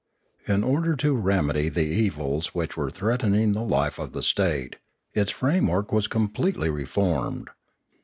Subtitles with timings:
[0.47, 4.77] In order to remedy the evils which were threatening the life of the state,
[5.13, 7.51] its framework was completely re formed.